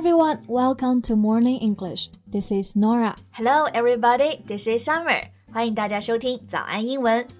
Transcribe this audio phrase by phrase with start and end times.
[0.00, 2.08] everyone, welcome to Morning English.
[2.26, 3.16] This is Norah.
[3.32, 5.20] Hello everybody, this is Summer.
[5.52, 7.39] 欢迎大家收听早安英文。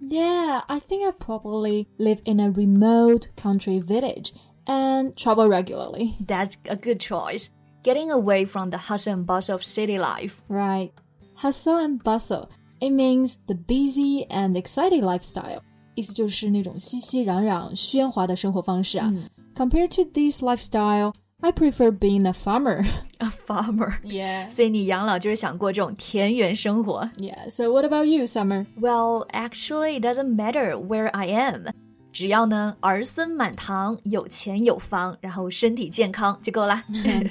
[0.00, 4.32] Yeah, I think I probably live in a remote country village
[4.66, 6.16] and travel regularly.
[6.20, 7.50] That's a good choice.
[7.82, 10.40] Getting away from the hustle and bustle of city life.
[10.48, 10.92] Right.
[11.34, 12.50] Hustle and bustle.
[12.80, 15.62] It means the busy and exciting lifestyle.
[15.94, 19.10] 意思就是那种熙熙攘攘、喧哗的生活方式啊。
[19.54, 22.86] Compared to this lifestyle, I prefer being a farmer.
[23.18, 24.00] A farmer.
[24.02, 24.48] Yeah.
[24.48, 27.10] 所以你养老就是想过这种田园生活。
[27.16, 27.50] Yeah.
[27.50, 28.66] So what about you, Summer?
[28.80, 31.66] Well, actually, it doesn't matter where I am.
[32.12, 36.82] 只要呢儿孙满堂，有钱有房，然后身体健康就够啦。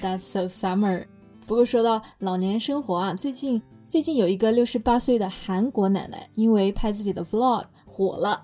[0.02, 1.06] That's so summer.
[1.48, 8.44] 不过说到老年生活啊，最近最近有一个六十八岁的韩国奶奶，因为拍自己的 vlog 火了。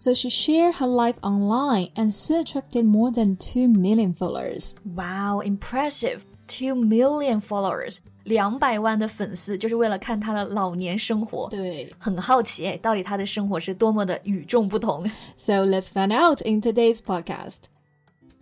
[0.00, 4.74] So she shared her life online and soon attracted more than 2 million followers.
[4.96, 6.24] Wow, impressive!
[6.46, 7.98] 2 million followers.
[8.24, 15.04] 两百万的粉丝就是为了看他的老年生活，对，很好奇哎，到底他的生活是多么的与众不同。
[15.36, 17.64] So let's find out in today's podcast.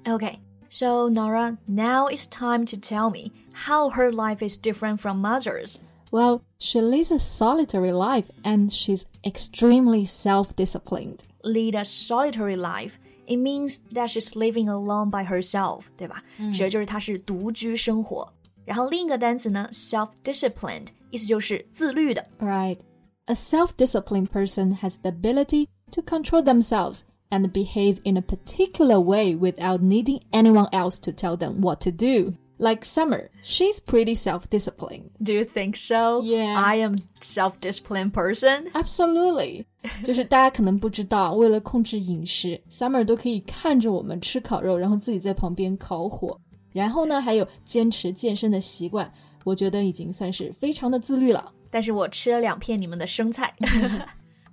[0.04, 3.32] Okay, so Norah, now it's time to tell me
[3.66, 5.78] how her life is different from others.
[6.12, 12.93] Well, she leads a solitary life and she's extremely self disciplined Lead a solitary life.
[13.25, 16.23] It means that she's living alone by herself，对吧？
[16.51, 18.31] 指的就是她是独居生活。
[18.65, 22.25] 然后另一个单词呢，self-disciplined，意思就是自律的。
[22.39, 22.77] Right.
[23.25, 29.35] A self-disciplined person has the ability to control themselves and behave in a particular way
[29.35, 32.33] without needing anyone else to tell them what to do.
[32.59, 35.09] Like Summer, she's pretty self-disciplined.
[35.21, 36.21] Do you think so?
[36.21, 36.55] Yeah.
[36.57, 38.71] I am self-disciplined person.
[38.73, 39.65] Absolutely.
[40.03, 46.39] 就是大家可能不知道，为了控制饮食，Summer 都可以看着我们吃烤肉，然后自己在旁边烤火。
[46.71, 49.11] 然后呢，还有坚持健身的习惯，
[49.43, 51.51] 我觉得已经算是非常的自律了。
[51.69, 53.53] 但是我吃了两片你们的生菜。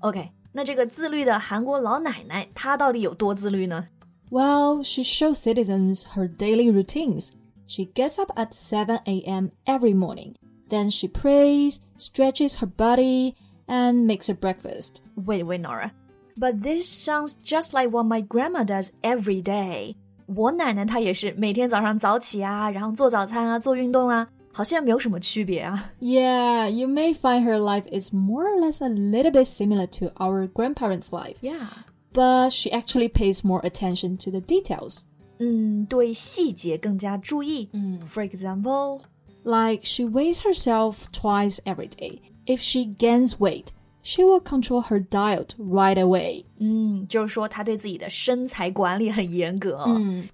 [0.01, 3.87] OK，那这个自律的韩国老奶奶，她到底有多自律呢？
[4.31, 7.31] Well, she shows citizens her daily routines.
[7.66, 9.52] she gets up at 7 a.m.
[9.66, 10.36] every morning.
[10.70, 13.36] Then she prays, stretches her body,
[13.68, 15.02] and makes her breakfast.
[15.16, 15.92] Wait, wait, Norah.
[16.38, 19.96] But this sounds just like what my grandma does every day.
[20.28, 25.92] 我奶奶她也是每天早上早起啊，然后做早餐啊，做运动啊，好像没有什么区别啊。
[26.00, 30.48] Yeah, you may find her life is more or less a little bit similar to our
[30.48, 31.36] grandparents' life.
[31.42, 31.68] Yeah,
[32.12, 35.04] but she actually pays more attention to the details.
[35.39, 37.69] 嗯，对细节更加注意。
[37.73, 39.01] 嗯，For example，
[39.43, 42.21] Like she weighs herself twice every day.
[42.47, 43.69] If she gains weight,
[44.03, 46.45] she will control her diet right away.
[46.59, 49.85] 嗯，就是说她对自己的身材管理很严格。
[49.87, 50.29] 嗯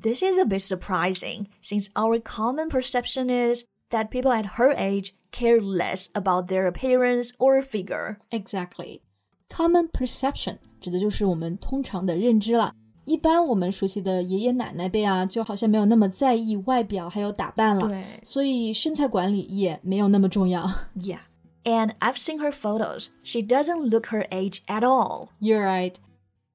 [0.00, 5.14] This is a bit surprising, since our common perception is that people at her age
[5.32, 8.16] care less about their appearance or figure.
[8.30, 9.00] Exactly.
[9.48, 12.74] Common perception 指的就是我们通常的认知了。
[13.05, 20.69] 一般我们熟悉的爷爷奶奶辈啊，就好像没有那么在意外表还有打扮了，对所以身材管理也没有那么重要。
[20.95, 21.19] Yeah.
[21.65, 23.07] And I've seen her photos.
[23.23, 25.29] She doesn't look her age at all.
[25.39, 25.95] You're right.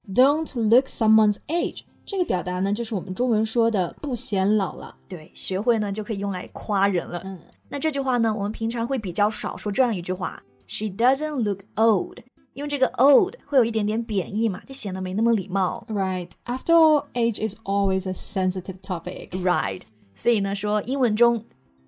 [0.07, 1.83] Don't look someone's age.
[2.05, 4.97] 这个表达呢，就是我们中文说的不显老了。
[5.09, 7.21] 对，学会呢就可以用来夸人了。
[7.25, 7.39] 嗯，
[7.69, 12.19] 那这句话呢，我们平常会比较少说这样一句话：She doesn't look old，
[12.59, 15.87] 因为这个 old 会有一点点贬义嘛，就显得没那么礼貌。
[15.89, 16.31] Right.
[16.45, 19.29] After all, age is always a sensitive topic.
[19.45, 19.83] Right，
[20.17, 21.45] 所以呢，说英文中，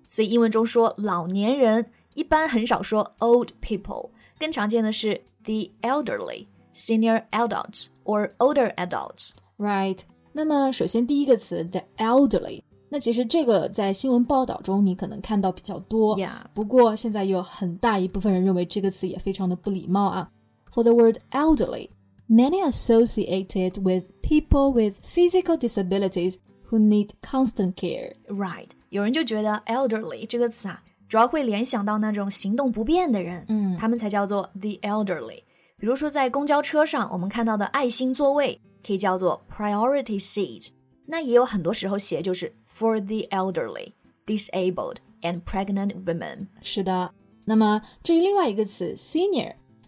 [0.07, 9.31] 所以英文中说老年人一般很少说 old people，更常见的是 the elderly、senior adults or older adults。
[9.57, 9.99] Right.
[10.31, 16.17] 那么，首先第一个词 the elderly，那其实这个在新闻报道中你可能看到比较多。
[16.17, 20.25] Yeah 不过现在有很大一部分人认为这个词也非常的不礼貌啊。
[20.70, 21.90] For the word elderly,
[22.28, 26.36] many associate it with people with physical disabilities
[26.68, 28.14] who need constant care.
[28.28, 35.42] Right，有人就觉得 elderly 这个词啊，主要会联想到那种行动不便的人，嗯他们才叫做 the elderly。
[35.78, 40.68] 比如说在公交车上，我们看到的爱心座位可以叫做 priority seat，
[41.06, 46.48] 那也有很多时候写就是 for the elderly、disabled and pregnant women。
[46.62, 47.12] 是的，
[47.44, 48.96] 那么至于另外一个词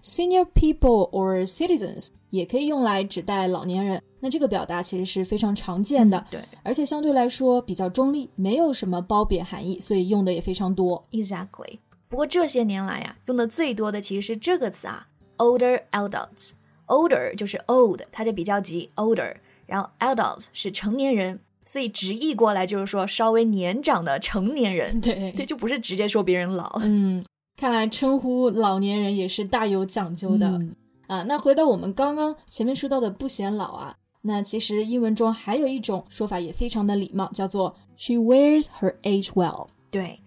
[0.04, 4.02] Senior，senior people or citizens 也可以用来指代老年人。
[4.20, 11.06] 那这个表达其实是非常常见的，对，而且相对来说比较中立，没有什么褒贬含义，所以用的也非常多。
[11.12, 11.80] Exactly。
[12.08, 15.08] 不过这些年来呀，用的最多的其实是这个词啊
[15.38, 16.52] ，older adults。
[16.88, 19.34] older 就是 old，它就比较级 older，
[19.66, 25.00] 然后 adults 是成年人，所以直译过来就是说稍微年长的成年人。
[25.02, 26.80] 对对，就不是直接说别人老。
[26.84, 27.24] 嗯，
[27.56, 30.76] 看来称呼老年人也是大有讲究的、嗯
[31.08, 31.24] 啊。
[31.24, 39.68] 那回到我们刚刚前面说到的不显老啊，那其实英文中还有一种说法也非常的礼貌，叫做 She wears her age well。
[39.92, 40.20] 对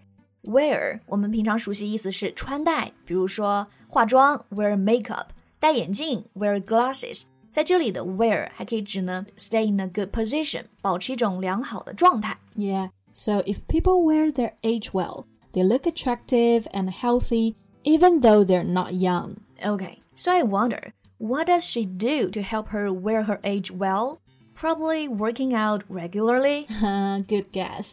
[0.43, 5.27] ，wear 我们平常熟悉意思是穿戴，比如说化妆 wear makeup，
[5.59, 7.23] 戴眼镜 wear glasses。
[7.51, 12.37] 在这里的 wear 还可以指呢 stay in a good position，保持一种良好的状态。
[12.55, 12.91] Yeah.
[13.13, 15.25] So if people wear their age well,
[15.56, 17.54] they look attractive and healthy,
[17.84, 19.36] even though they're not young.
[19.64, 24.18] Okay, so I wonder, what does she do to help her wear her age well?
[24.54, 26.66] Probably working out regularly.
[27.26, 27.92] Good guess.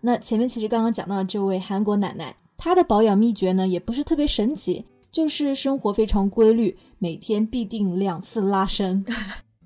[0.00, 9.04] 那前面其实刚刚讲到的这位韩国奶奶，她的保养秘诀呢也不是特别神奇，就是生活非常规律，每天必定两次拉伸。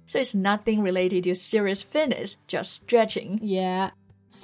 [0.08, 3.38] So it's nothing related to serious fitness, just stretching.
[3.40, 3.90] Yeah,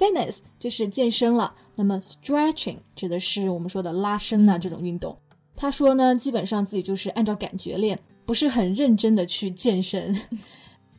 [0.01, 1.53] fitness 就是健身了。
[1.75, 5.17] 那么 stretching 指的是我们说的拉伸呐、这种运动。
[5.55, 10.15] 她说呢，基本上自己就是按照感觉练，不是很认真的去健身。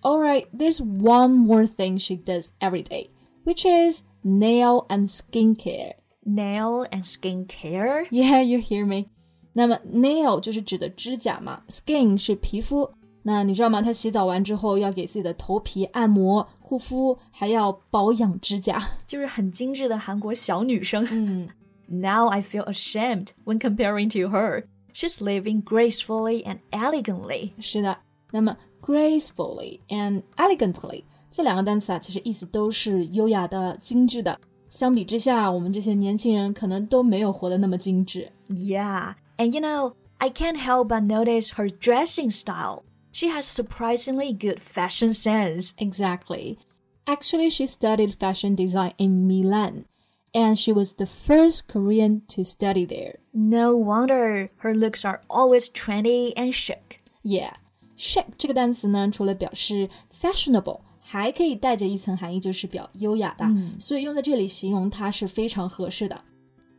[0.02, 3.10] Alright, there's one more thing she does every day,
[3.44, 5.94] which is nail and skincare.
[6.24, 8.06] Nail and skincare?
[8.10, 9.06] Yeah, you hear me.
[9.54, 12.90] 那么 nail 就是指的指甲嘛，skin 是皮肤。
[13.22, 13.82] 那你知道吗？
[13.82, 18.82] 她洗澡完之后要给自己的头皮按摩、护肤，还要保养指甲。
[19.06, 21.06] 就是很精致的韩国小女生。
[21.10, 21.48] 嗯
[21.90, 24.64] Now I feel ashamed when comparing to her.
[24.92, 27.52] She's living gracefully and elegantly.
[27.60, 27.98] 是的。
[28.30, 34.38] 那么 gracefully and elegantly 这两个单词啊，其实意思都是优雅的、精致的。
[34.70, 38.30] 相比之下，我们这些年轻人可能都没有活得那么精致。
[38.48, 42.82] Yeah, and you know, I can't help but notice her dressing style.
[43.12, 45.72] She has surprisingly good fashion sense.
[45.78, 46.58] Exactly.
[47.06, 49.86] Actually, she studied fashion design in Milan,
[50.34, 53.16] and she was the first Korean to study there.
[53.32, 57.00] No wonder her looks are always trendy and chic.
[57.22, 57.54] Yeah,
[57.96, 59.88] chic 这个单词呢，除了表示
[60.20, 63.46] fashionable，还可以带着一层含义，就是表优雅的，
[63.80, 66.20] 所以用在这里形容它是非常合适的。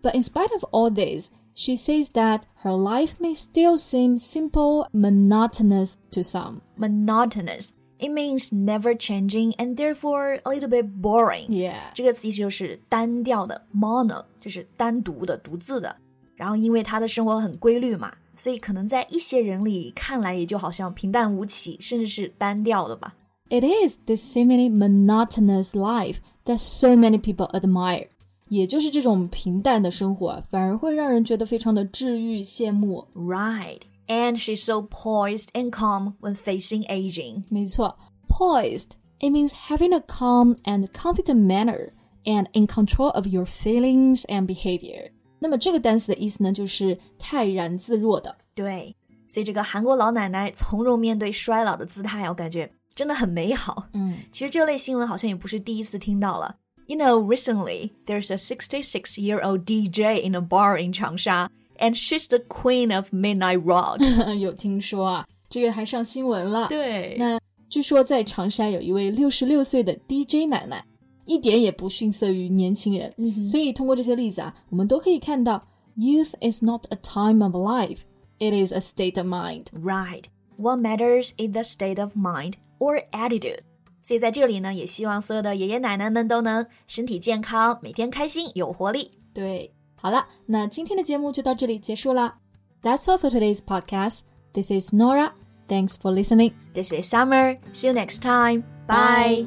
[0.04, 4.88] But in spite of all this, she says that her life may still seem simple,
[4.94, 6.62] monotonous to some.
[6.78, 7.72] Monotonous.
[8.00, 11.48] It means never changing and therefore a little bit boring.
[11.50, 11.92] Yeah.
[11.94, 15.96] 这个词意思就是单调的，mono 就是单独的、独自的。
[16.36, 23.14] 然后因为她的生活很规律嘛，所以可能在一些人里看来也就好像平淡无奇，甚至是单调的吧。
[23.50, 28.08] It is the seemingly monotonous life that so many people admire.
[28.49, 33.07] 也就是这种平淡的生活，反而会让人觉得非常的治愈、羡慕。
[33.15, 33.81] Right.
[34.07, 37.45] And she's so poised and calm when facing aging.
[37.49, 37.99] 没错
[38.29, 41.93] ，poised it means having a calm and confident manner
[42.25, 45.11] and in control of your feelings and behavior。
[45.39, 48.37] 那么这个单词的意思呢，就是泰然自若的。
[48.55, 48.95] 对，
[49.27, 53.89] 所以这个韩国老奶奶从容面对衰老的姿态，我感觉真的很美好。
[53.95, 56.57] 嗯其实这类新闻好像也不是第一次听到了。
[56.88, 61.50] You know, recently there's a 66-year-old DJ in a bar in Changsha,
[61.80, 64.00] and she's the queen of midnight rock.
[64.38, 66.68] 有听说啊，这个还上新闻了。
[66.68, 67.40] 对那
[67.70, 70.84] 据说在长沙有一位六十六岁的 DJ 奶奶，
[71.26, 73.14] 一点也不逊色于年轻人。
[73.46, 78.00] 所以通过这些例子啊，我们都可以看到，youth is not a time of life,
[78.40, 79.66] it is a state of mind。
[79.74, 80.24] Right.
[80.58, 83.60] What matters is the state of mind or attitude.
[84.05, 89.13] 所以在这里呢，也希望所有的爷爷奶奶们都能身体健康，每天开心有活力。
[89.33, 92.35] 对，好了，那今天的节目就到这里结束了。
[92.83, 94.21] That's all for today's podcast.
[94.53, 95.33] This is Nora.
[95.67, 96.53] Thanks for listening.
[96.75, 97.59] This is Summer.
[97.73, 98.65] See you next time.
[98.87, 99.47] Bye.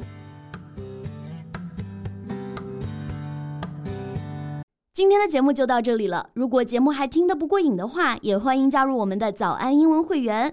[4.92, 6.30] 今天的节目就到这里了。
[6.34, 10.52] 如果节目还听得不过瘾的话，也欢迎加入我们的早安英文会员。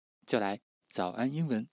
[0.31, 1.67] 就来早安英文。